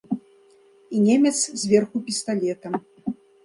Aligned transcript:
І 0.95 1.03
немец 1.09 1.35
зверху 1.61 2.03
пісталетам. 2.11 2.83